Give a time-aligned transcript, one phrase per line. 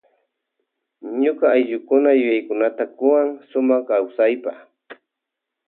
[1.21, 4.51] Ñuka ayllukuna yuyakunata kuwan sumak kawsaypa.